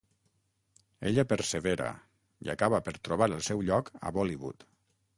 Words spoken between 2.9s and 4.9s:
trobar el seu lloc a Bollywood.